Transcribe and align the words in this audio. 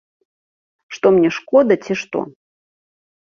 Што 0.95 1.11
мне, 1.17 1.29
шкода, 1.37 1.73
ці 1.85 1.93
што? 2.05 2.19